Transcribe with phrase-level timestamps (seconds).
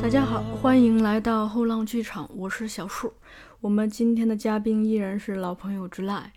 [0.00, 3.12] 大家好，欢迎来到后浪剧场，我是小树。
[3.60, 6.32] 我们今天的嘉宾依然是老朋友之赖。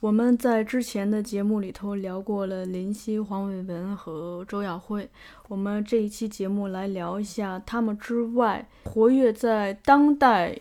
[0.00, 5.08] 我们在之前的节目里头聊过了林夕、黄伟文和周耀辉。
[5.48, 10.54] 我们这一期节目来聊一下他们之外活跃在当代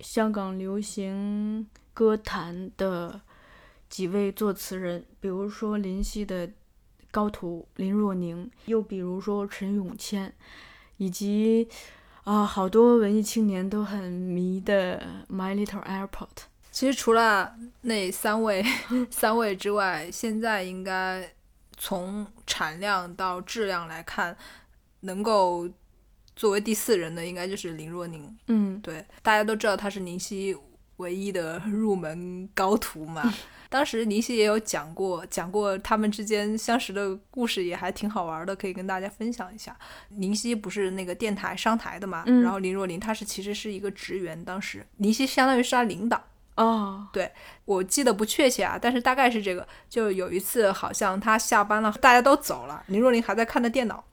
[0.00, 3.18] 香港流行歌坛的
[3.88, 6.50] 几位作词人，比如说林夕的。
[7.12, 10.32] 高徒林若宁，又比如说陈永谦，
[10.96, 11.68] 以及
[12.24, 14.98] 啊，好多文艺青年都很迷的
[15.32, 16.08] 《My Little Airport》。
[16.70, 18.64] 其实除了那三位
[19.10, 21.30] 三位之外，现在应该
[21.76, 24.34] 从产量到质量来看，
[25.00, 25.68] 能够
[26.34, 28.34] 作为第四人的，应该就是林若宁。
[28.46, 30.56] 嗯，对，大家都知道他是宁熙
[30.96, 33.22] 唯一的入门高徒嘛。
[33.72, 39.74] 当时林夕也有讲过，讲过他们之间相识的故事，也还挺好玩的，可以跟大家分享一下。
[40.10, 46.22] 林夕不是那个电台商台的嘛，然后林若琳她是其实是一个职员，当时林夕相当于是他领导
[46.56, 47.08] 哦。
[47.14, 47.32] 对，
[47.64, 49.66] 我记得不确切啊，但是大概是这个。
[49.88, 54.04] 就有一次好像他下班了，大家都走了，林若琳还在看着电脑。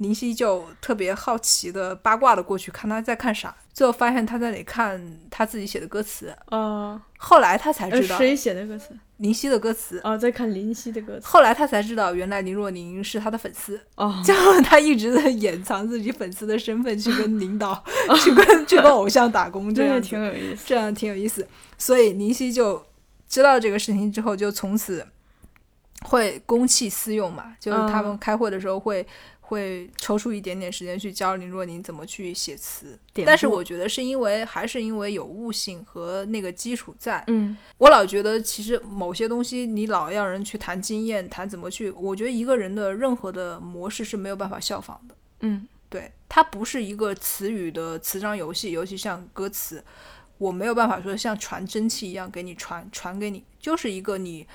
[0.00, 5.00] 林夕就特别好奇的八卦的过去看他在看啥，最后发现他在那里看
[5.30, 6.34] 他自己写的歌词。
[6.50, 10.00] 嗯，后来他才知道谁写的歌词，林夕的歌词。
[10.02, 11.26] 啊，在看林夕的歌词。
[11.26, 13.78] 后来他才知道，原来林若宁是他的粉丝。
[13.96, 17.84] 哦，这样 他一直在掩藏自己粉丝的身份， 去跟领导，
[18.24, 21.46] 去跟去跟偶像打工，这样挺有意思，这样挺有意思。
[21.76, 22.82] 所以林夕就
[23.28, 25.06] 知道这个事情之后，就从此
[26.06, 29.06] 会公器私用嘛，就是他们开会的时候会。
[29.50, 32.96] 会抽出一点点时间去教林若宁怎么去写词。
[33.26, 37.24] 但是我觉得是因为还是因为有悟性和那个基础在。
[37.26, 41.90] 嗯，我老觉得其实某些东西你老要人去谈经验，谈怎么去。
[41.90, 45.16] 我觉得一个人的任何的模式是没有办法效仿的。
[45.40, 49.82] 嗯，对，它不是一个词语的词章游戏，尤其像歌词，
[50.38, 54.46] 我没有办法说像传真气一样给你传传给你，就是一个你。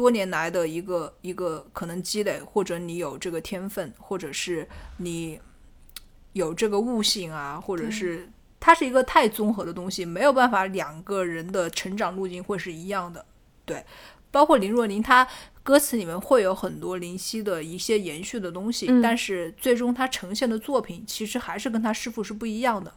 [0.00, 4.66] 多年来的一个一个可能积累，或者你有这个天分，或者是
[4.96, 5.38] 你
[6.32, 8.26] 有这个悟性啊，或者是
[8.58, 13.22] 它是一个太综合的东西，没有办法两个人的成长路径会是一样的。
[13.66, 13.84] 对，
[14.30, 15.28] 包括林若琳，她
[15.62, 22.90] 歌词里面会有很多林夕的一些延续的东西，但是最终她呈现的作品其实还是跟她师傅是不一样的。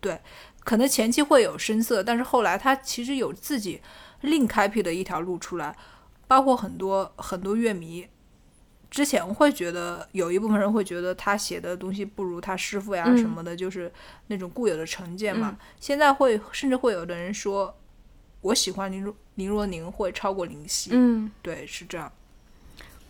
[0.00, 0.18] 对，
[0.64, 3.82] 可能前期会有声色，但是后来她其实有自己
[4.22, 5.76] 另开辟的一条路出来。
[6.28, 8.06] 包括很多很多乐迷
[8.90, 13.90] 之前会觉得有一部分人会觉得他写的东西不如他师傅呀什么的，就是
[14.28, 15.56] 那种固有的成见嘛。
[15.80, 17.74] 现在会甚至会有的人说，
[18.40, 20.90] 我喜欢林若林若宁会超过林夕。
[20.94, 22.10] 嗯，对，是这样。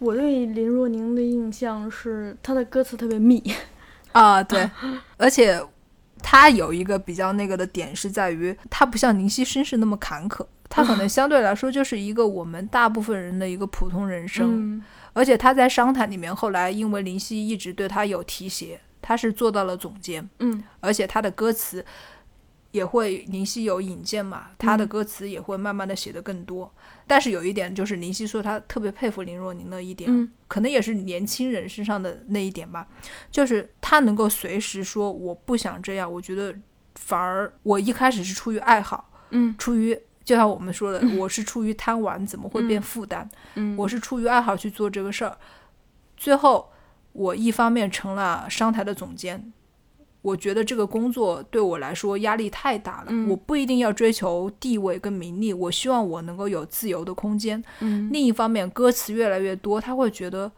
[0.01, 3.41] 我对林若宁的印象是他的歌词特别密
[4.11, 4.69] 啊，对，
[5.17, 5.65] 而且
[6.21, 10.45] 他有一个比较那个的点是在于他不像林夕身世那么坎坷。
[10.69, 14.83] 他可能相对来说就是一个我们大部分人的一个普通人生，
[15.13, 21.85] 而且他在商谈里面，后来因为林夕一直对他有提携，他是做到了总监，嗯，而且他的歌词
[22.71, 26.71] 也会林夕有引荐嘛，他的歌词也会慢慢的写的更多。
[27.07, 32.87] 但是有一点就是林夕说他特别佩服林若宁的一点，嗯，可能也是年轻人身上的那一点吧，
[33.31, 36.55] 就是他能够随时说我不想这样，我觉得
[36.97, 39.99] 反而我一开始是出于爱好，嗯，出于。
[40.29, 43.27] 就像我们说的，我是出于贪玩，怎么会变负担？
[43.79, 45.35] 我是出于爱好去做这个事儿。
[46.19, 46.71] 最后，
[47.15, 49.51] 我一方面成了商台的总监，
[50.21, 53.27] 我觉得这个工作对我来说压力太大了。
[53.31, 57.65] 我不一定要追求地位跟名利，我希望我能够有自由的空间。
[58.11, 60.53] 另一方面，歌词越来越多，他会觉得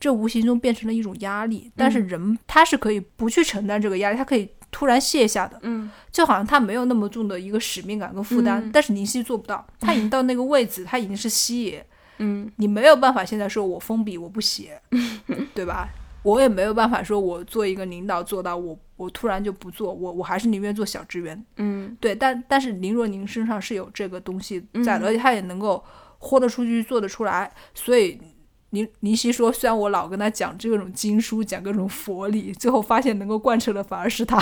[0.00, 1.70] 这无形中变成了一种压力。
[1.76, 4.48] 但是人他是可以不去承担这个压力，他可以。
[4.74, 11.86] 突然卸下的，嗯，就好像他没有那么重的一个使命感跟负担，但是林夕做不到， 他已经到那个位置，他已经是西野，
[12.18, 14.82] 嗯，你没有办法现在说我封笔我不写，
[15.54, 15.88] 对吧？
[16.24, 25.80] 我也没有办法说我做一个领导做到我我突然就不做，我我还是宁愿做小职员，嗯，对，但但是林若宁身上是有这个东西在的，而且他也能够
[26.18, 28.18] 豁得出去做得出来，所以。
[28.74, 34.36] 林林夕说：“虽然我老跟他讲这种经书，讲各种佛理，最后发现能够贯彻的反而是他。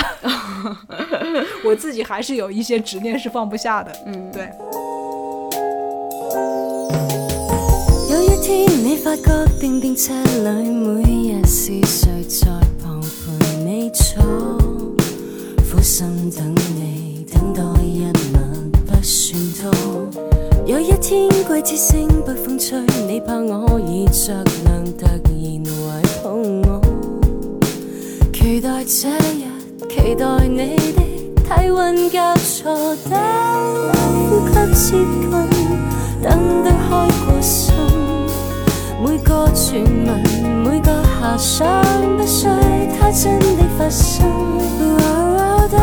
[1.64, 4.48] 我自己还是有一些执念是放不下的。”嗯，对。
[15.84, 18.42] 心等等你一
[20.64, 24.32] 有一天，季節性北風吹，你怕我已着
[24.64, 25.70] 冷，突然懷
[26.22, 26.80] 抱我。
[28.32, 29.42] 期待這日，
[29.90, 31.02] 期待你的
[31.42, 32.66] 體温交錯，
[34.54, 35.32] 等吸接近，
[36.22, 37.74] 等得開過心。
[39.04, 40.12] 每個傳聞，
[40.64, 41.82] 每個遐想，
[42.16, 42.46] 不需
[43.00, 44.30] 它真的發生。
[45.72, 45.80] 等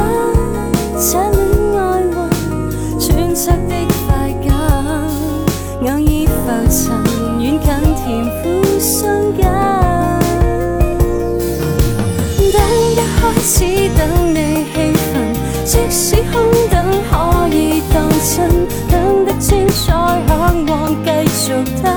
[13.52, 13.64] 只
[13.98, 15.34] 等你气份，
[15.66, 18.48] 即使空等可以当真，
[18.92, 19.92] 等得精彩，
[20.28, 21.52] 向往继续
[21.82, 21.92] 等。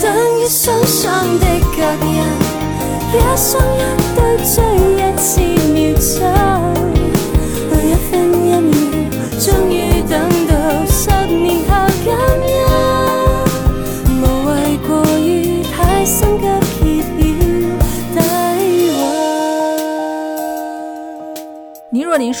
[0.00, 1.44] 等一双双的
[1.76, 2.24] 脚印，
[3.12, 4.31] 一生一双。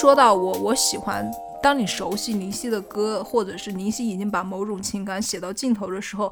[0.02, 1.30] 说到我，我喜欢
[1.62, 6.30] 当你熟悉林夕的歌，或者是林夕已经把某种情感写到尽头的时候，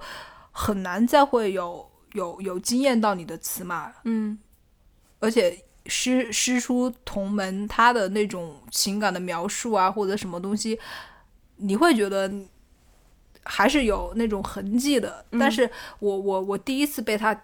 [0.51, 3.93] 很难再会有有有惊艳到你的词嘛。
[4.03, 4.37] 嗯，
[5.21, 5.57] 而且
[5.87, 10.77] 师师出同门，他的那种情感的描述啊，或者什么东西，
[11.59, 12.29] 你会觉得
[13.45, 15.25] 还是有那种痕迹的。
[15.39, 15.71] 但是，
[16.01, 17.41] 我我我第一次被他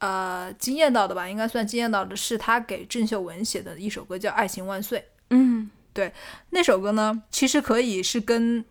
[0.00, 4.98] 呃惊艳到的吧，应该算惊艳到的是他给郑秀文写的一首歌，叫《爱情万岁》。
[5.30, 6.12] 嗯，对，
[6.50, 8.64] 那首歌呢，其实可以是跟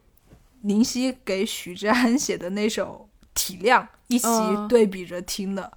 [0.62, 4.28] 林夕给许志安写的那首《体谅》一起
[4.68, 5.70] 对比着听的，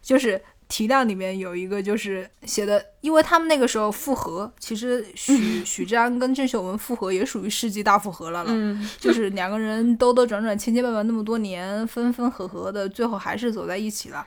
[0.00, 0.34] 就是
[0.68, 14.24] 《体谅》里面有一个就是写的，因为他们那个时候复合，其实许许志安跟郑秀文复合也属于世纪大复合了了，就是两个人兜兜转转、千千万万那么多年，分分合合的，最后还是走在一起了。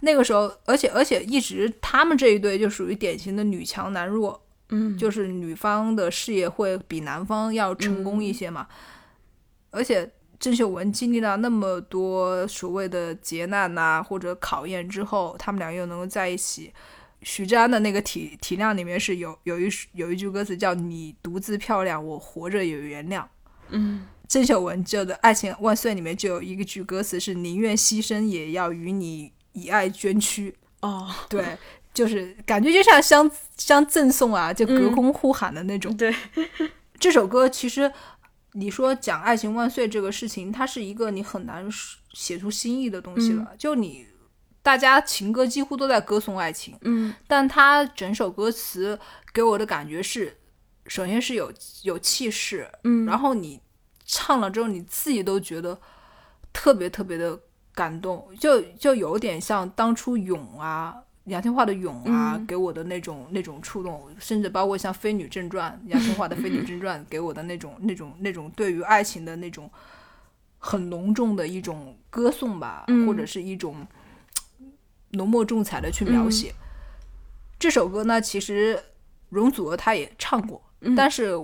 [0.00, 4.40] 那个时候，而且而且一直他们这一对就属于典型的女强男弱。
[4.70, 8.66] 嗯，就是女方的事业会比男方要成功一些嘛，
[9.70, 16.72] 而且郑秀文经历了那么多所谓的劫难呐，或者考验之后，他们俩又能够在一起。
[17.26, 23.24] 徐安的那个体体量里面是有有一有一句歌词叫“你独自漂亮，我活着也原谅”。
[23.70, 30.54] 嗯，郑秀文《就的爱情万岁》里面就有一个句歌词是“宁愿牺牲也要与你以爱捐躯”。
[30.82, 31.42] 哦，对。
[31.94, 35.96] 就是感觉就像相相赠送啊，就隔空呼喊的那种。
[35.96, 36.14] 对，
[36.98, 37.90] 这首歌其实
[38.54, 41.66] 你说讲爱情万岁这个事情，它是一个你很难
[42.12, 43.52] 写出新意的东西了。
[43.56, 44.04] 就你
[44.60, 48.98] 大家情歌几乎都在歌颂爱情，嗯，但它整首歌词
[49.32, 50.36] 给我的感觉是，
[50.88, 51.50] 首先是有
[51.84, 53.60] 有气势，嗯，然后你
[54.04, 55.78] 唱了之后，你自己都觉得
[56.52, 57.38] 特别特别的
[57.72, 60.96] 感动，就就有点像当初《勇》啊。
[61.24, 69.70] 杨千嬅的《勇》啊，给我的那种那种触动，甚至包括像《飞女正传》， 杨千嬅的《飞女正传》给我的那种那种那种对于爱情的那种
[70.58, 73.86] 很浓重的一种歌颂吧，或者是一种
[75.12, 76.54] 浓墨重彩的去描写。
[77.58, 78.78] 这首歌呢，其实
[79.30, 80.60] 容祖儿她也唱过，
[80.96, 81.34] 但是。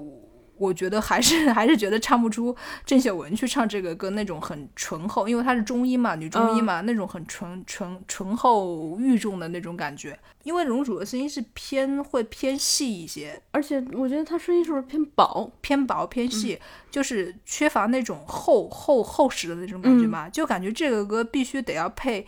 [0.61, 10.17] 我觉得还是 还是觉得唱不出郑秀文去唱这个歌那种很醇厚，因为她是中音嘛，女中音嘛，那种很纯纯醇厚欲重的那种感觉。
[10.43, 16.59] 因为容祖的声音是偏会偏细一些，而且我觉得她声音是不是偏薄、偏薄、偏细，
[16.91, 20.29] 就是缺乏那种厚厚厚实的那种感觉嘛？
[20.29, 22.27] 就感觉这个歌必须得要配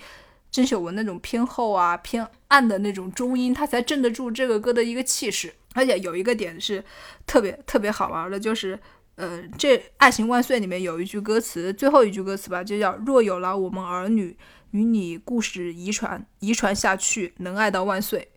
[0.51, 5.53] 郑秀文那种偏厚啊、偏暗的那种中音，她才镇得住这个歌的一个气势。
[5.75, 6.83] 而且有一个点是
[7.26, 8.79] 特别特别好玩的，就是，
[9.17, 14.37] 呃，这《爱情万岁》里面有一句歌词，最后一句歌词吧，就叫“若有了我们儿女，
[14.73, 18.29] 与你故事遗传遗传下去，能爱到万岁”。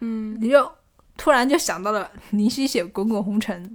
[0.00, 0.70] 嗯，你就
[1.16, 3.66] 突然就想到了林夕写《滚滚红尘》。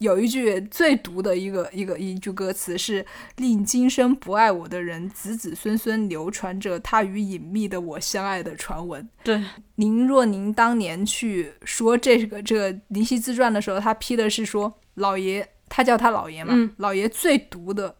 [0.00, 3.04] 有一句最毒的一个一个一句歌词是
[3.36, 9.06] 令今生不爱我的人子子孙孙流传着他与隐秘的我相爱的传闻。
[9.22, 9.42] 对，
[9.74, 16.70] 您若您当年去说这个这个林夕自传的时候，他批的是说老爷，他叫他老爷嘛。
[16.78, 17.94] 老爷最毒的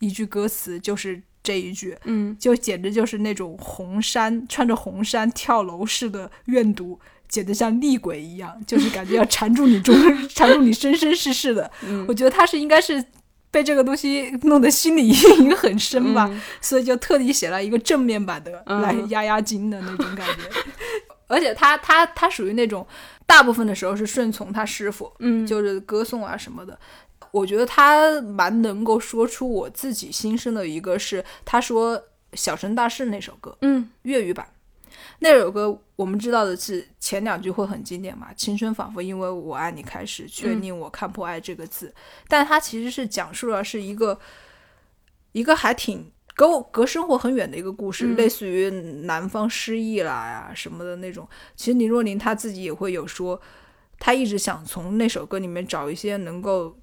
[0.00, 6.98] 一句歌词就是这一句，嗯，就简直就是那种红衫穿着红衫跳楼式的怨毒。
[7.32, 9.94] 写的像厉鬼一样，就是感觉要缠住你中，
[10.28, 11.70] 缠住你生生世世的。
[12.06, 13.02] 我觉得他是应该是
[13.50, 20.42] 被这个东西弄得心理阴影很深吧，所以就特地写了一个正面版的来压压惊的那种感觉。
[21.26, 22.86] 而且他他他属于那种
[23.24, 26.78] 大部分的时候是顺从他师傅，嗯，就是歌颂啊什么的。
[27.30, 31.96] 我觉得他蛮能够说出我自己心声的一个是，他说
[32.34, 34.46] 《小生大事》那首歌，嗯，粤语版。
[35.24, 38.34] 那首歌我们知道的是前两句会很经典嘛？
[38.34, 41.94] 青春仿佛因为我爱你开始，却令我看破爱这个字。
[42.26, 44.18] 但它其实是讲述了是一个
[45.30, 48.68] 一个还挺隔我隔生活很远的一个故事，类似于
[49.04, 51.26] 男方失忆啦呀什么的那种。
[51.54, 53.40] 其实林若琳她自己也会有说，
[54.00, 56.76] 她一直想从那首歌里面找一些能够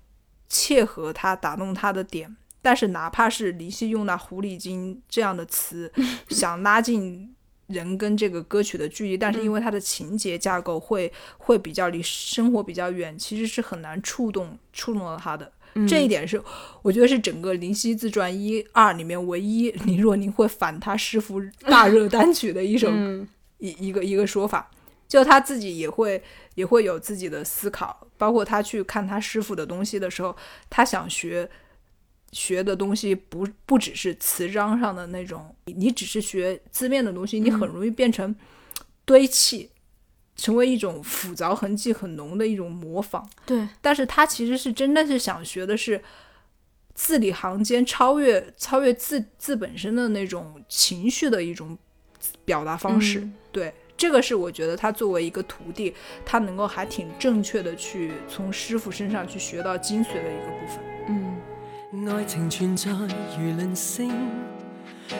[0.48, 5.92] 切合她、打动她的点，但是哪怕是林夕用那狐狸精这样的词，
[6.32, 7.36] 想拉近。
[7.70, 15.52] 人跟这个歌曲的距离，但是因为他的情节架构会会比较离生活比较远，其实是很难触动触动到他的。
[15.88, 16.42] 这一点是
[16.82, 22.90] 我觉得是整个林夕自传一二里面唯一林若宁会反他师傅大 热单曲的一首
[23.60, 24.70] 一一个一个说法，
[25.08, 26.22] 就他自己也会
[26.56, 30.36] 也会有自己的思考，包括他去看他师傅的东西的时候，
[30.70, 31.48] 他想学。
[32.32, 38.34] 学的东西不不只是词章上的那种，你只是学字面的东西，你很容易变成
[39.06, 39.70] 堆砌，
[40.36, 43.28] 成为一种复杂痕迹很浓的一种模仿。
[43.46, 46.02] 对，但是他其实是真的是想学的是
[46.94, 51.78] 字里行间超越超越字字本身的那种情绪的一种
[52.46, 53.28] 表达方式。
[53.52, 55.92] 对，这个是我觉得他作为一个徒弟，
[56.24, 60.80] 他能够还挺正确的去从师傅身上去学到精髓的一个部分。
[61.10, 61.39] 嗯。
[62.08, 62.92] 爱情存在
[63.36, 64.12] 如论星，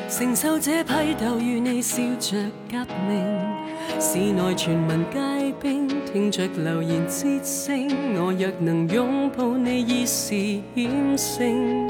[0.08, 2.38] 承受这批斗，与你笑着
[2.72, 3.26] 革命。
[4.00, 7.88] 市内全民皆兵，听着流言之声。
[8.18, 10.34] 我若能拥抱你，已是
[10.76, 11.90] 险胜。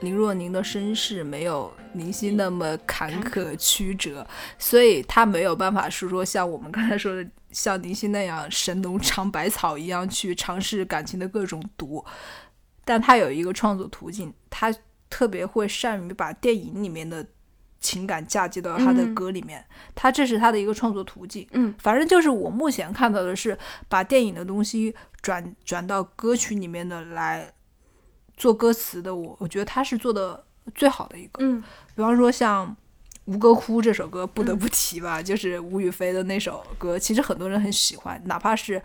[0.00, 4.26] 林若宁的身世没有林夕那么坎坷曲折，
[4.58, 12.04] 所以他没有办法是说像我们刚才说的，像林夕那样神农尝百草一样去尝试感情的各种毒。
[12.84, 14.74] 但他有一个创作途径，他
[15.08, 17.24] 特别会善于把电影里面的
[17.80, 21.46] 情感嫁接到他的歌里面，他这是他的一个创作途径。
[21.52, 23.56] 嗯，反正就是我目前看到的是
[23.88, 27.52] 把电影的东西转转到歌曲里面的来。
[28.36, 30.42] 做歌词的我，我觉得他是做的
[30.74, 31.42] 最好的一个。
[31.44, 31.62] 嗯，
[31.94, 32.66] 比方说像
[33.26, 38.80] 《吴哥窟》这首歌，不得不提吧，就是吴雨霏的那首歌，其实很多人很喜欢，哪怕是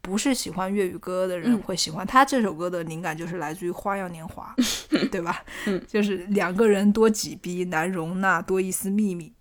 [0.00, 2.06] 不是喜欢粤语歌的人会喜欢。
[2.06, 4.52] 他这首歌的灵感就是来自于《花样年华
[5.10, 5.42] 》，对吧？
[5.86, 9.32] 就是两个人多挤逼，难容纳，多一丝秘密，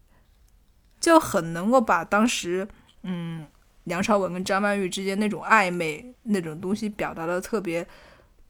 [1.00, 2.68] 就很能够把当时
[3.02, 3.48] 嗯
[3.86, 7.86] 梁朝伟跟张曼玉之间那种暧昧那种东西表达的特别。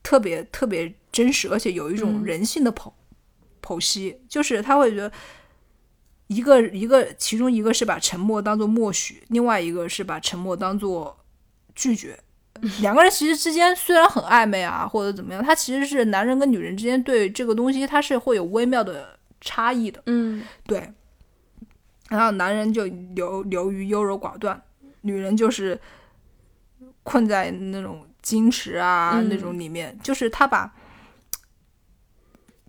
[0.04, 2.92] 特别特别真实，而且有一种人性的剖
[3.64, 5.10] 剖析，就是他会觉得
[6.28, 11.18] 一个一个，其中一个是把沉默当做默许，另外一个是把沉默当做
[11.74, 12.20] 拒绝。
[12.82, 20.02] 两个人其实之间虽然很暧昧啊，或者怎么样，他其实是男人跟女人之间对这个东西，他是会有微妙的差异的。
[20.06, 20.88] 嗯，对。
[22.10, 24.62] 然后男人就留留于优柔寡断，
[25.02, 25.78] 女人就是
[27.04, 28.06] 困在那种。
[28.24, 30.74] 矜持啊，那种里面，就是他把，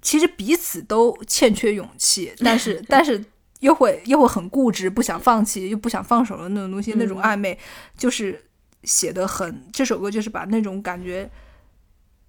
[0.02, 3.24] 其实彼此都欠缺勇气，但是 但是
[3.60, 7.56] 又会又会很固执，不想放弃，又不想放手的那种东西，那种暧昧，
[7.96, 8.44] 就是
[8.82, 9.66] 写的很。
[9.72, 11.30] 这首歌就是把那种感觉，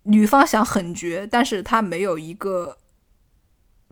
[0.04, 2.78] 女方想狠绝，但是她没有一个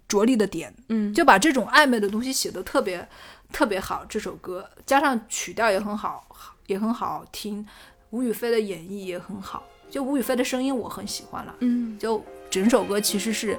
[0.07, 3.07] 着力的点，嗯，就把这种暧昧的东西写的特别
[3.51, 4.05] 特别好。
[4.07, 6.27] 这首歌加上曲调也很好，
[6.67, 7.65] 也很好听。
[8.13, 13.57] 吴雨霏的演绎也很好，就吴雨霏的声音我很喜欢了，嗯，就整首歌其实是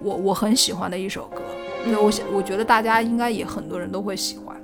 [0.00, 1.40] 我我很喜欢的一首歌，
[2.02, 4.54] 我想我觉得大家应该也很多人都会喜欢。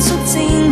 [0.00, 0.69] 肃静。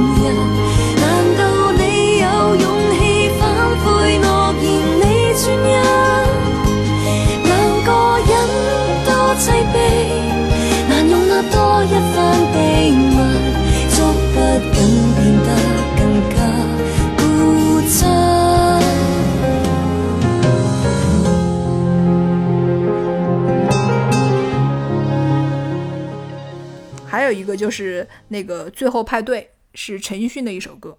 [27.49, 30.97] 个就是那个最后派对是陈奕迅的一首歌，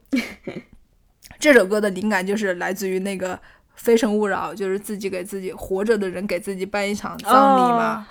[1.40, 3.36] 这首歌的灵感就是来自于那个
[3.76, 8.06] 《非诚勿扰》，就是自己给自己活着的人给自己办一场葬礼嘛。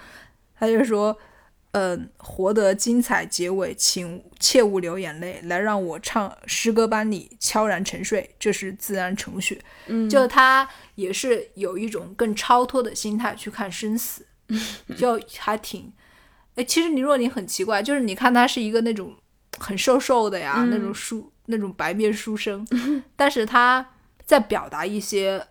[0.59, 1.17] 他就说
[1.73, 9.61] ：“嗯，活得精彩，结尾请切勿流眼泪。”来让我唱诗歌班里悄然沉睡，这是自然程序。
[9.87, 14.27] 嗯，就他也是有一种更超脱的心态去看生死，
[14.97, 15.93] 就还挺。
[16.59, 19.15] 哎，其实林若宁很奇怪，就是你看她是一个那种
[19.59, 22.67] 很瘦瘦的呀，那种书那种白面书生，
[23.15, 23.93] 但是她
[24.27, 25.47] 在表达一些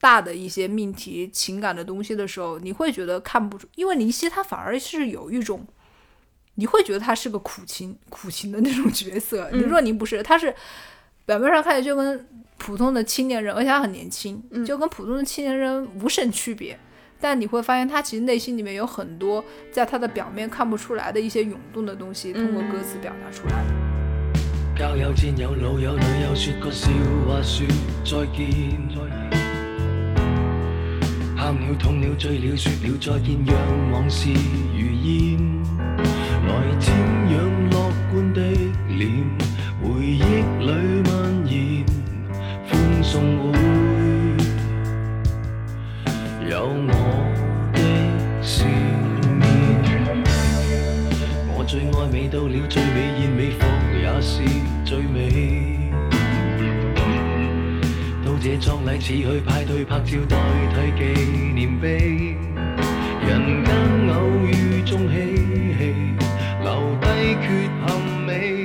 [0.00, 5.66] 大的一些命题、情感的东西的时候，你会觉得看不出，因为林夕他反而是有一种，
[6.54, 9.50] 你会觉得他是个苦情苦情的那种角色。
[9.50, 10.54] 林若宁不是，他是
[11.26, 12.24] 表面上看起来就跟
[12.56, 16.78] 普通的青年人，而且他很年轻，就跟普通的青年人无甚区别。
[17.20, 23.64] 但你会发现他其实内心里面有很多在他的表面看不出来的一些涌动的东西，通过歌词表达出来。
[23.68, 23.90] 嗯
[24.80, 26.88] 交友战友老友女友，说个笑
[27.28, 27.66] 话说
[28.02, 28.80] 再见。
[31.36, 35.62] 喊了痛了醉了，说了再见，让往事如烟。
[35.98, 38.40] 来瞻仰乐观的
[38.88, 39.10] 脸，
[39.82, 40.22] 回忆
[40.64, 40.99] 里。
[51.70, 54.42] 最愛美到了，最美現美服，也是
[54.84, 55.88] 最美。
[58.26, 60.36] 到這葬禮似去派對拍照，代
[60.74, 62.34] 替紀念碑。
[63.24, 65.36] 人間偶遇中嬉
[65.78, 65.94] 戲，
[66.64, 68.59] 留低缺陷美。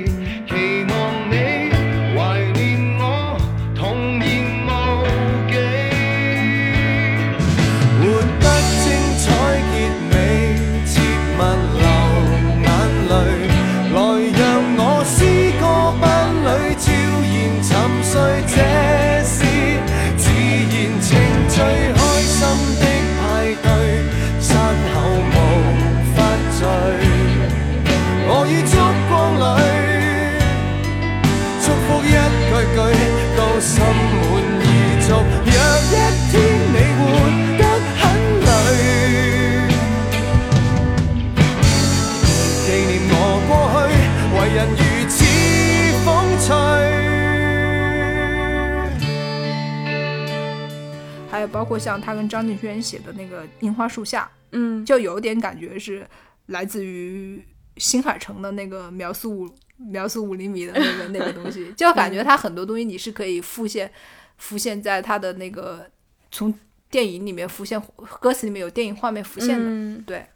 [51.86, 56.04] 像他跟张敬轩写的那个樱花树下，嗯，就有点感觉是
[56.46, 57.40] 来自于
[57.76, 63.88] 新海诚的那个描述，描述五厘米的那个那个东西，就感觉他很多东西你是可以浮现，
[64.36, 65.86] 浮现在他的那个
[66.32, 66.52] 从
[66.90, 67.80] 电影里面浮现，
[68.20, 69.56] 歌词里面有电影画面浮现
[69.96, 70.26] 的，对。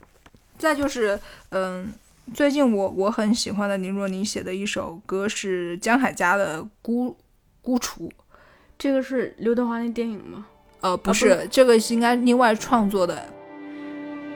[0.57, 1.91] 再就是，嗯，
[2.33, 7.17] 最近我我很喜欢的林若宁写的一首歌是江海家的孤
[7.63, 8.13] 孤雏，
[8.79, 10.47] 这个是刘德华那电影吗？
[10.81, 13.23] 哦不是这个是应该另外创作的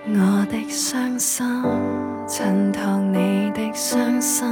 [0.06, 1.46] 我的伤心
[2.28, 4.46] 衬托你的伤心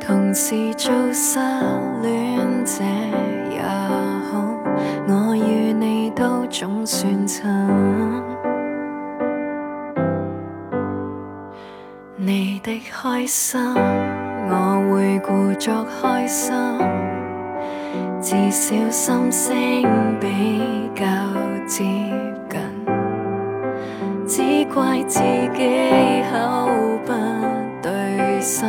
[0.00, 1.38] 同时做失
[2.02, 2.82] 恋者
[3.52, 3.62] 也
[4.28, 4.50] 好
[5.08, 8.05] 我与你都总算衬
[12.66, 16.52] 的开心，我会故作开心，
[18.20, 19.52] 至少心声
[20.20, 20.60] 比
[20.92, 21.04] 较
[21.64, 21.84] 接
[22.50, 23.06] 近。
[24.26, 25.20] 只怪自
[25.54, 25.92] 己
[26.32, 26.68] 口
[27.06, 27.12] 不
[27.80, 28.66] 对心，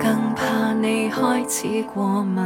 [0.00, 2.42] 更怕你开始过敏。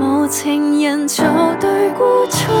[0.00, 1.24] 无情人做
[1.60, 2.52] 对孤错，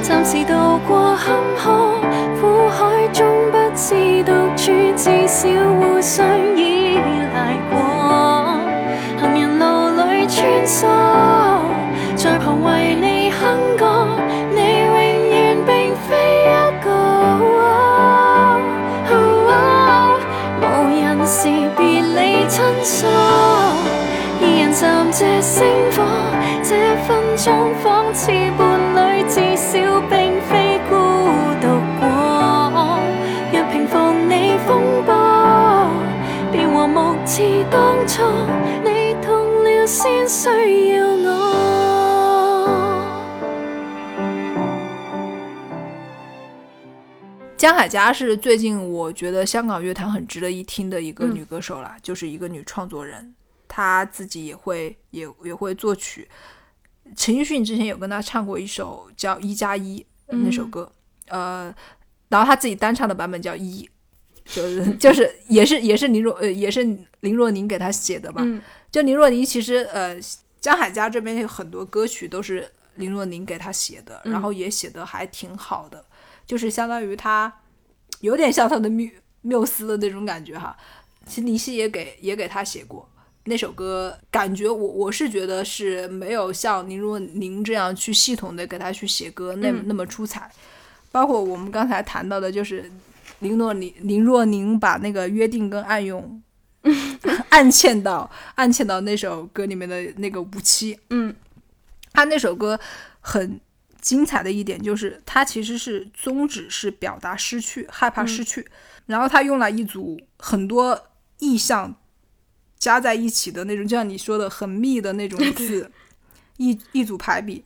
[0.00, 0.52] 暂时渡
[0.86, 2.06] 过坎坷。
[2.40, 5.48] 苦海中不致独处，至少
[5.80, 6.24] 互相
[6.56, 6.96] 依
[7.34, 8.56] 赖过。
[9.20, 10.86] 行人路里穿梭，
[12.16, 14.06] 在旁为你哼歌，
[14.54, 16.88] 你永远并非一个。
[20.60, 23.06] 无人时别理亲疏，
[24.40, 26.04] 二人暂借星火，
[26.62, 28.30] 这分钟仿似。
[37.70, 38.22] 当初
[38.82, 40.48] 你痛了先需
[40.94, 41.56] 要我。
[47.56, 53.32] 江海佳是最近我觉得香港乐坛很值得一听的一个女歌手啦，就是一个女创作人，
[53.68, 56.28] 她自己也会也也会作曲。
[57.16, 60.90] 陈奕迅之前有跟她唱过一首叫《一加一》那首歌，
[61.28, 61.72] 呃，
[62.30, 63.84] 然后她自己单唱的版本叫《一》。
[64.52, 66.80] 就是就是也是也是林若呃也是
[67.20, 68.42] 林若宁给他写的吧，
[68.90, 70.16] 就林若宁其实呃
[70.60, 76.02] 江海家这边有很多歌曲都是林若宁给他写的，然后也写的还挺好的，
[76.46, 77.52] 就是相当于他
[78.20, 79.10] 有点像他的缪
[79.42, 80.74] 缪斯的那种感觉哈。
[81.26, 83.06] 其实林夕也给也给他写过
[83.44, 90.50] 那首歌，感觉我我是觉得是没有像林若宁这样去系统的给他去写歌那那么出彩，
[91.12, 92.90] 包括我们刚才谈到的就是。
[93.40, 96.42] 林若林林若宁把那个约定跟暗涌
[97.50, 101.34] 暗嵌到暗嵌到那首歌里面的那个无期，嗯，
[102.12, 102.78] 他那首歌
[103.20, 103.60] 很
[104.00, 108.64] 精彩的一点就是，他其实是宗旨是表达失去、害怕失去，
[109.06, 111.08] 然后他用了一组很多
[111.40, 111.94] 意象
[112.78, 115.90] 加在一起的那种，就像你说的很密的那种字，
[116.58, 117.64] 一一组排比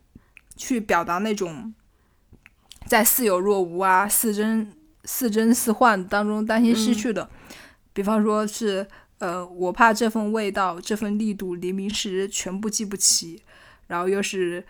[0.57, 1.73] 去表达那种
[2.87, 4.82] 在似有若无啊，似真。
[5.05, 7.29] 似真似幻当中，担心失去的，
[7.93, 8.87] 比方说是，
[9.19, 13.43] 呃，我怕这份味道，这份力度，黎明时全部记不起。
[13.89, 14.65] 然后又是，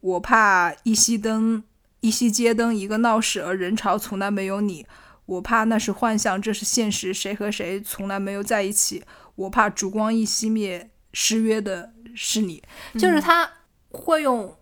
[0.00, 1.62] 我怕一熄灯，
[2.00, 4.86] 一熄街灯，一个闹市，而人潮从来没有你。
[5.26, 9.02] 我怕那是幻象，这是现实，谁和谁从来没有在一起。
[9.36, 12.62] 我怕烛光一熄灭，失约的是你。
[12.94, 13.48] 就是他
[13.90, 14.54] 会用。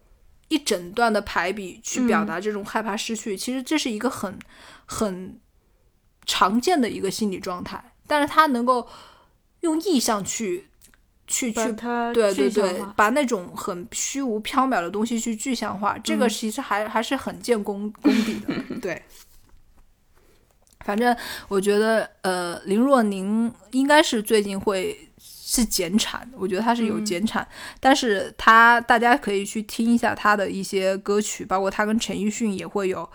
[0.49, 4.37] 一整段的排比去表达这种害怕失去，其实这是一个很
[4.87, 5.39] 很
[6.27, 8.87] 常见的一个心理状态，但是他能够
[9.61, 10.67] 用意象去
[11.27, 11.73] 去去，
[12.15, 18.55] 对对对，把那种很虚无缥缈的东西去具象化，这个其实还还是很见功功底的。
[18.81, 19.03] 对，
[20.81, 21.15] 反正
[21.49, 25.05] 我觉得，呃，林若宁应该是最近会。
[25.51, 27.47] 是减产，我觉得他是有减产，
[27.81, 33.09] 但是他大家可以去听一下他的一些歌曲，包括他跟陈奕迅也会有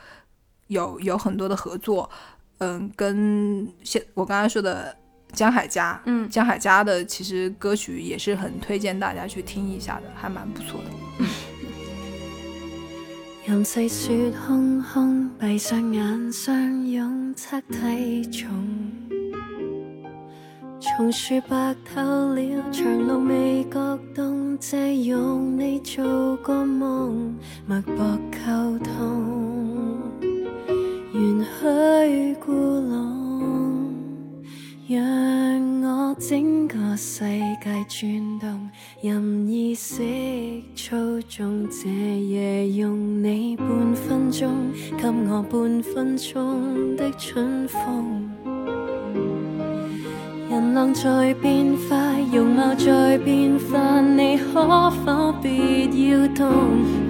[0.66, 2.10] 有有很多的合作，
[2.58, 4.98] 嗯，跟现我刚才说的
[5.32, 10.90] 江海嘉，嗯，江海嘉的其实歌曲也是很推荐大家去听一下的，还蛮不错的。
[14.44, 16.32] 空空，上眼，
[18.32, 18.50] 重。
[20.98, 26.04] 松鼠白透了，长路未觉冻，借用你做
[26.38, 27.34] 个梦，
[27.66, 27.96] 脉搏
[28.34, 30.02] 沟通，
[31.14, 33.94] 允去孤弄，
[34.90, 35.02] 让
[35.84, 38.70] 我整个世界转动，
[39.02, 40.04] 任意识
[40.76, 40.98] 操
[41.30, 48.33] 纵，这夜用你半分钟，给我半分钟的春风。
[50.74, 51.96] 冷在變化，
[52.34, 55.48] 容貌在變化，你可否別
[56.10, 56.48] 要動？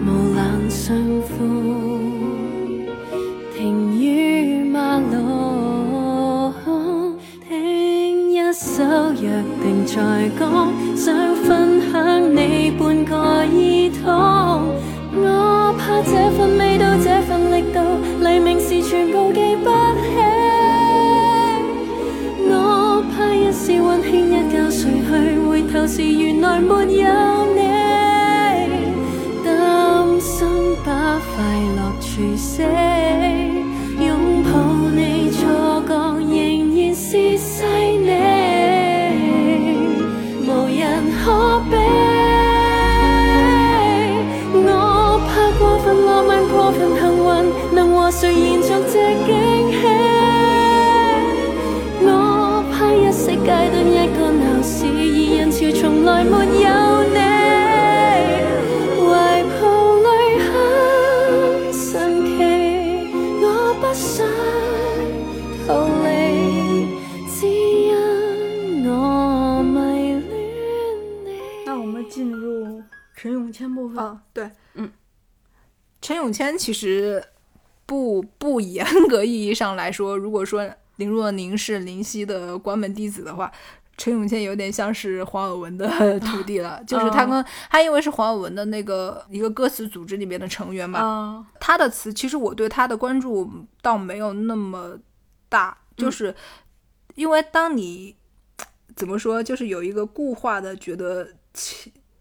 [0.06, 2.12] 無冷相逢，
[3.56, 6.52] 停於馬路，
[7.48, 14.62] 聽一首約定在讲，想分享你半個耳朵。
[15.16, 17.80] 我怕這份味道，這份力度，
[18.28, 20.33] 黎明時全部記不起。
[24.02, 27.62] 轻一觉睡去，回头时原来没有你，
[29.44, 30.48] 担心
[30.86, 32.64] 把快乐处死。
[76.34, 77.24] 谦其实
[77.86, 83.52] 不不严格意义上来说，如果说林若宁是林夕的关门弟子的话，
[83.98, 85.88] 陈永谦有点像是黄伟文的
[86.22, 86.82] 徒弟了。
[86.88, 93.50] 就是他跟他因为是黄伟文的那个一个歌词组织里面的成员嘛，他的词其实我对他的关注
[93.82, 94.98] 倒没有那么
[95.50, 96.34] 大，就是
[97.16, 98.16] 因为当你
[98.96, 101.28] 怎么说，就是有一个固化的觉得。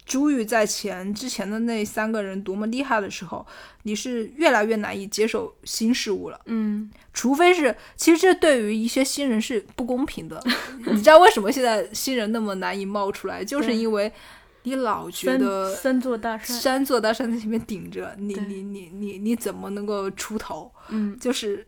[0.05, 3.47] 朱玉在前之前的那三个人多么厉害的时候，
[3.85, 6.41] 你是越来越难以接受新事物了。
[6.47, 10.43] 嗯，除非是，其实这对于一些新人是不公平的。
[10.91, 13.45] 你知道为什么现在新人那么难以冒出来？
[13.45, 14.11] 就是因为
[14.65, 20.71] 你老觉得三座大山，三座大山在前面顶着你，你你你，你怎么能够出头？
[20.88, 21.67] 嗯，就是。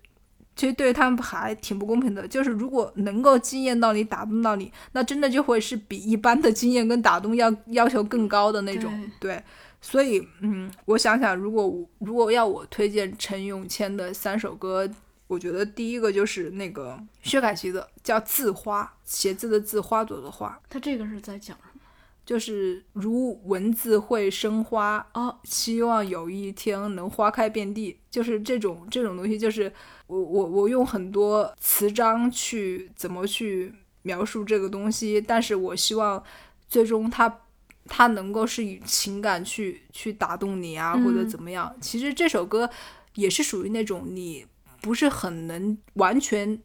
[0.56, 8.92] 其实对他们还挺不公平的，就是如果能够惊艳到你、打动到你，那真的就会是比一般的惊艳跟打动要要求更高的那种。
[9.18, 9.42] 对，
[9.80, 14.88] 所以，嗯，我想想，如果如果要我推荐陈永谦的三首歌，
[15.26, 20.58] 我觉得第一个就是那个薛凯琪的，叫《字花》，写字的字，花朵的花。
[20.70, 21.80] 他这个是在讲什么？
[22.24, 29.72] 就是如文字会生花啊，希望有一天能花开遍地，就是这种这种东西，就是。
[30.14, 36.22] 我我我用很多词章去怎么去描述这个东西，但是我希望
[36.68, 37.40] 最终它
[37.86, 41.74] 它能够是以情感去去打动你啊或者怎么样。
[41.80, 42.70] 其实这首歌
[43.16, 44.46] 也是属于那种你
[44.80, 46.60] 不是很能完全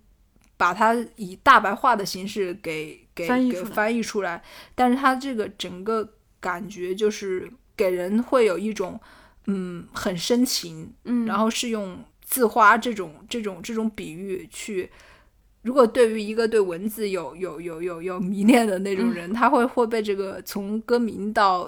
[0.56, 4.44] 把它以大白话的形式给给给翻译出来，
[4.76, 6.08] 但是它这个整个
[6.40, 9.02] 感觉就是给人会有一种
[9.48, 12.00] 嗯很深情，嗯，然后是用。
[12.30, 14.88] 自花这种这种这种比喻去，
[15.64, 21.64] 如果对于一个对文字有有有有有迷恋的那种人，他会会被这个从歌名到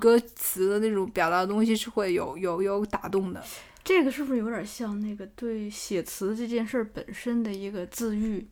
[0.00, 3.42] 歌词的那种表达的东西是会有有有打动的。
[3.82, 8.46] 这个是不是有点像那个对写词这件事本身的一个自愈，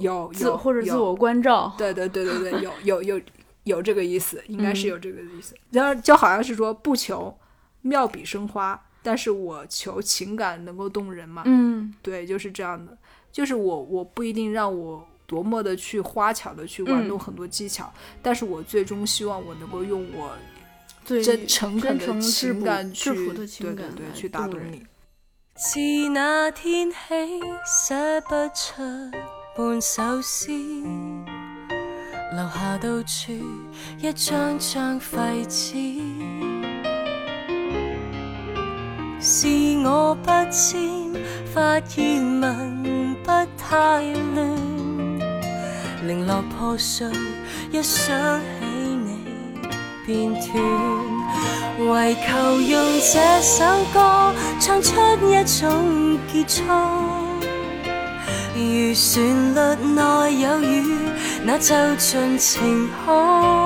[0.00, 1.74] 有自或者自我关照？
[1.78, 3.20] 对对对对对， 有有有
[3.64, 5.54] 有这个意思，应该是有这个意思。
[5.70, 7.34] 然后就好像是说不求
[7.80, 8.78] 妙笔生花。
[9.02, 11.42] 但是我求情感能够动人嘛？
[11.44, 12.96] 嗯，对，就是这样的，
[13.32, 20.30] 就是我我不一定让我多么的去花巧的去玩弄很多技巧，但是我最终希望我能够用我
[21.04, 23.10] 最真诚的情感去
[24.28, 24.86] 打动你。
[26.14, 26.88] 那天
[28.30, 28.50] 不
[29.64, 30.94] 半首诗，留
[32.48, 33.32] 下到处
[33.98, 36.00] 一张张废纸。
[39.24, 39.46] 是
[39.84, 40.76] 我不知
[41.54, 43.78] 发现文不太
[44.34, 45.18] 乱，
[46.08, 47.06] 零落破碎，
[47.70, 49.18] 一想起你
[50.04, 51.84] 便断。
[51.88, 54.92] 唯求用这首歌唱出
[55.24, 56.64] 一种结束，
[58.56, 60.96] 如旋律内有雨，
[61.44, 63.61] 那就尽情哭。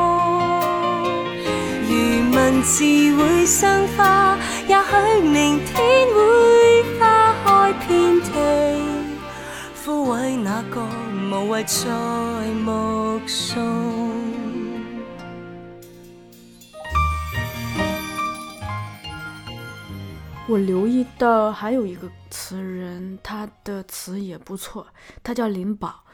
[2.49, 2.85] 文字
[3.17, 8.83] 会生花，也许明天会花开遍地。
[9.85, 10.81] 枯萎那个
[11.29, 11.91] 无谓再
[12.63, 13.59] 目送。
[20.47, 24.87] 我留意到还有一个词人，他的词也不错，
[25.25, 26.05] 他叫林宝。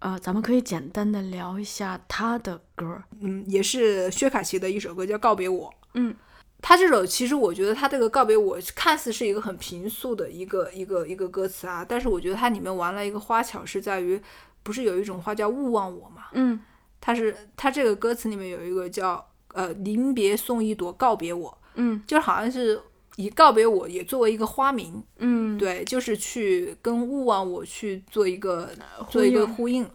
[0.00, 6.14] 呃，咱们可以简单的聊一下他的歌，嗯，也是薛凯琪的一首歌叫《告别我》，嗯，
[6.62, 14.20] 他这首其实我觉得他这个《告别我》看似是一个很平素的一个一个一个歌词啊，但是我觉得它里面玩了一个花巧，是在于
[14.62, 16.24] 不是有一种花叫“勿忘我”嘛？
[16.32, 16.58] 嗯，
[16.98, 22.82] 它是它这个歌词里面有一个叫呃“临别送一朵告别我”，嗯，就好像是。
[23.20, 28.70] 以告别我，也作为一个花名，嗯，对，就是去跟勿忘我去做一个
[29.10, 29.86] 做一个呼应。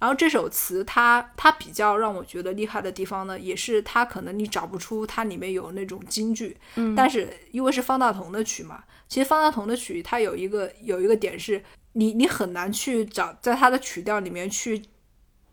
[0.00, 11.62] 然后这首词，它它比较让我觉得厉害的地方呢，也是它可能你找不出它里面有那种京剧，嗯，但是因为是方大同的曲嘛，其实方大同的曲，它有一个有一个点是
[11.94, 14.82] 你你很难去找在它的曲调里面去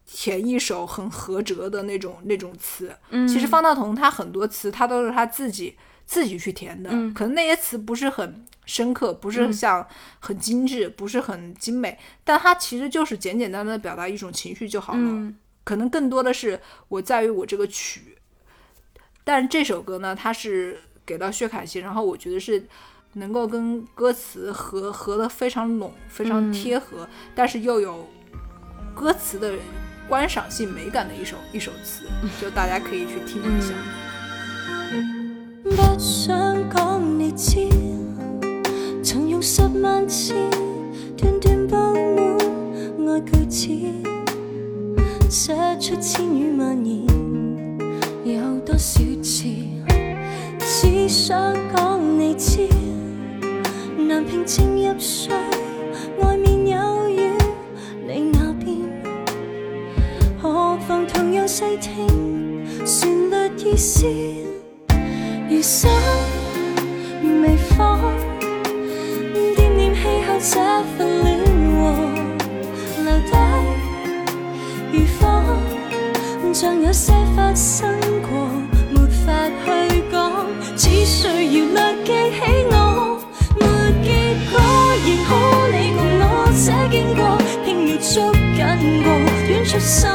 [0.06, 2.94] 填一首很合辙的那种那种词。
[3.28, 5.78] 其实方大同他很多词，他都是他自己。
[6.06, 9.86] 自己去填的，可能那些词不是很深刻，不是像
[10.20, 15.32] 很精致，不是很精美，但它其实就是简简单单的表达一种情绪就好了。
[15.64, 18.18] 可能更多的是我在于我这个曲，
[19.24, 22.66] 但这首歌呢，它是给到薛凯琪，然后我觉得是
[23.14, 28.08] 能够跟歌词合合的非常拢，非常贴合，但是又有
[28.94, 29.56] 歌词的
[30.10, 32.10] 观赏性美感的一首一首词，
[32.42, 33.74] 就大家可以去听一下。
[35.76, 37.68] 不想讲你知，
[39.04, 40.34] 曾用十万次
[41.18, 41.76] 段段布
[43.00, 47.08] 满爱句子，写出千语万言，
[48.24, 49.44] 有多少次
[50.84, 52.68] 只想讲你知，
[54.08, 55.34] 难平静入睡，
[56.20, 57.32] 外面有雨，
[58.08, 58.78] 你那边
[60.40, 64.06] 何妨同样细听旋律意思。
[65.50, 65.92] 如想
[67.42, 68.00] 未放，
[69.56, 70.60] 惦念气候这
[70.98, 74.34] 份暖和，留低
[74.98, 75.60] 如风，
[76.54, 77.90] 像有些发生
[78.22, 78.48] 过，
[78.90, 79.34] 没法
[79.66, 80.32] 去讲，
[80.78, 83.20] 只需要略记起我，
[83.60, 83.66] 没
[84.04, 84.62] 结果，
[85.06, 90.13] 仍可你共我这经过，偏要捉紧过，远出心。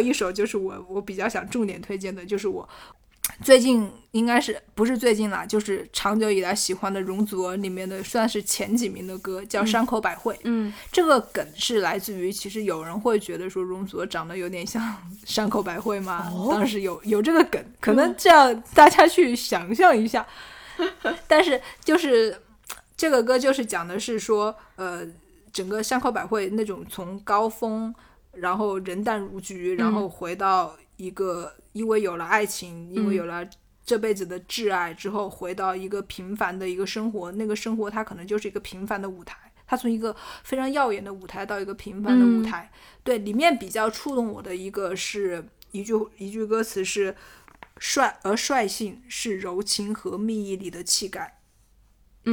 [0.00, 2.68] 一首就是我我比较想重点推荐的，就是我
[3.42, 10.38] 最近应该是不是最近啦，就是长久以来喜欢的容祖儿里面的，算是前几名的歌，叫山口百惠。
[10.44, 16.30] 嗯，这个梗是来自于，其实有人会觉得说容祖儿长得有点像山口百惠吗？
[16.50, 20.24] 当时有有这个梗，可能这样大家去想象一下。
[21.26, 22.38] 但是就是
[22.98, 25.02] 这个歌就是讲的是说，呃，
[25.50, 27.94] 整个山口百惠那种从高峰。
[28.36, 33.46] 然后人淡如菊，然后回到一个因为有了爱情，因为有了
[33.84, 37.32] 这辈子的挚爱之后，回到一个平凡的一个生活。
[37.32, 40.14] 那个生活它可能就是一个平凡的舞台，它从一个
[40.44, 42.70] 非常耀眼的舞台到一个平凡的舞台。
[43.02, 47.16] 对，里面比较触动我的一个是一句一句歌词是
[47.80, 51.38] “率而率性是柔情和蜜意里的气概”，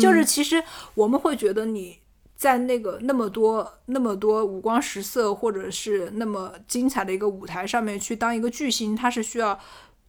[0.02, 0.62] 就是其实
[0.96, 2.03] 我们会觉得你。
[2.44, 9.58] 在那个那么多那么多五光十色或者是那么精彩的一个舞台上面去当一个巨星，他是需要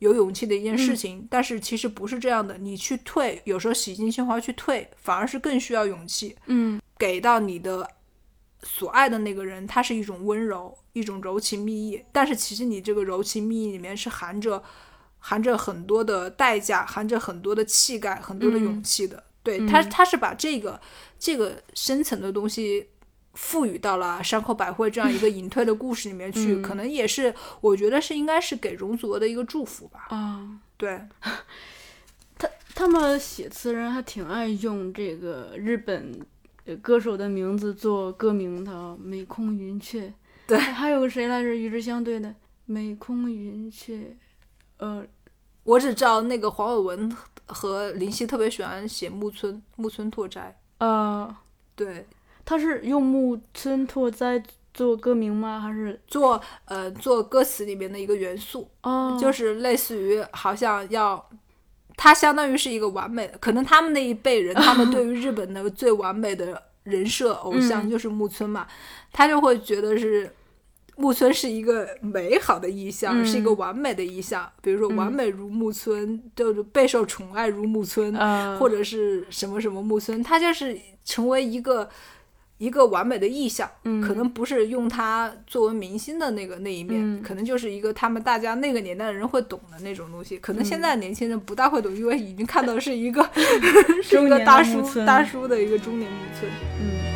[0.01, 1.25] 有勇气的一件事情。
[1.31, 6.35] 但是其实不是这样的，你去退，有时候洗尽铅华去退，反而是更需要勇气。
[6.47, 7.89] 嗯，给到你的
[8.65, 12.03] 所爱的那个人，他是一种温柔，一种柔情蜜意。
[12.11, 14.61] 但是其实你这个柔情蜜意里面是含着
[15.21, 19.23] 含着很多的代价，含着很多的气概，很多的勇气的。
[19.45, 20.81] 对他，他是把这个
[21.19, 22.89] 这个深层的东西
[23.35, 30.07] 赋予到了山口百惠这样一个隐退的故事里面去，可能也是我觉得是应该是给容祖儿的一个祝福吧。
[30.09, 30.99] 啊，对。
[32.37, 36.11] 他他们写词人还挺爱用这个日本
[36.81, 40.09] 歌手的名字做歌名的，《美空云雀》。
[40.47, 41.55] 对，还有谁来着？
[41.55, 42.29] 与之相对的
[42.65, 43.97] 《美空云雀》。
[44.79, 45.05] 呃，
[45.65, 50.57] 我只知道那个黄伟文和林夕特别喜欢写木村木村拓哉。
[50.79, 51.35] 嗯，
[51.75, 52.07] 对，
[52.45, 54.43] 他是用木村拓哉
[54.73, 55.59] 做歌名吗？
[55.61, 58.69] 还是做呃做歌词里面的一个元素？
[58.83, 61.25] 哦，就是类似于好像要，
[61.97, 68.67] 他相当于是一个完美的，可能他们那一辈人，他们对于日本那个最完美的人设偶像就是木村嘛，
[69.13, 70.31] 他就会觉得是。
[70.97, 74.49] 木村是一个美好的意象，是一个完美的意象。
[74.63, 78.15] 比如说，完美如木村，就是备受宠爱如木村，
[78.59, 81.89] 或者是什么什么木村，他就是成为一个
[82.59, 83.69] 一个完美的意象。
[83.83, 90.39] 嗯，可能不是用他作为明星的那个那一面，可能就是一个他们大家那个年代的人会懂的那种东西。
[90.39, 93.29] 可能现在年轻人不大会懂，因为已经看到是一个
[94.09, 96.49] 中年大叔大叔的一个中年木村。
[96.81, 97.14] 嗯。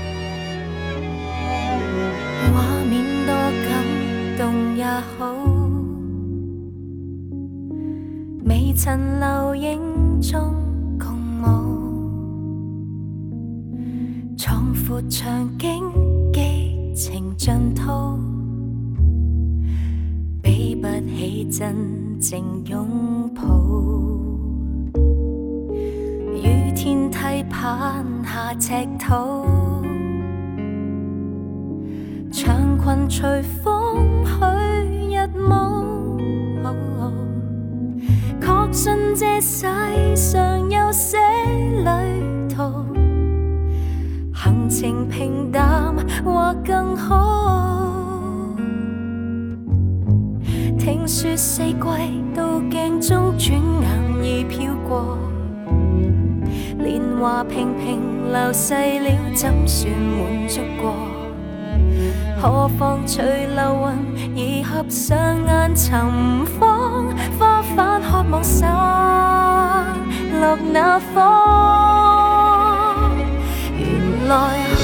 [8.91, 10.55] 人流影中
[10.99, 11.45] 共舞，
[14.35, 15.85] 壮阔场景，
[16.33, 18.19] 激情尽吐，
[20.43, 21.77] 比不起真
[22.19, 23.45] 正拥抱。
[26.43, 29.45] 雨天梯攀下赤土，
[32.33, 34.08] 长裙随风。
[39.21, 39.67] 这世
[40.15, 41.19] 上有些
[41.73, 42.63] 旅途，
[44.33, 45.93] 行程平淡
[46.25, 48.55] 或更好。
[50.79, 51.79] 听说四季
[52.33, 55.19] 到镜中转眼已飘过，
[56.79, 61.08] 年华平平流逝了，怎算满足过？
[62.41, 63.25] 何妨随
[63.57, 63.89] 流云，
[64.39, 65.91] 而合上眼寻
[66.61, 67.07] 芳。
[67.37, 68.69] 花瓣渴望散
[70.41, 73.09] 落那方？
[73.77, 73.87] 原
[74.29, 74.35] 来
[74.77, 74.83] 可